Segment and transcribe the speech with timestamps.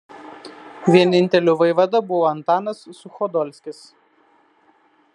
[0.95, 3.87] Vieninteliu vaivada buvo Antanas Suchodolskis.